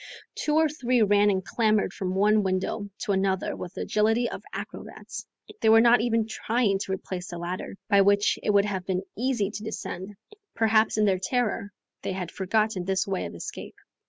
[0.33, 4.41] Two or three ran and clambered from one window to another with the agility of
[4.51, 5.27] acrobats.
[5.61, 9.03] They were not even trying to replace the ladder, by which it would have been
[9.15, 10.15] easy to descend;
[10.55, 13.75] perhaps in their terror they had forgotten this way of escape.